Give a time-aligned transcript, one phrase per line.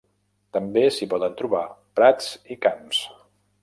[0.57, 1.63] També s'hi poden trobar
[2.01, 3.09] prats i camps.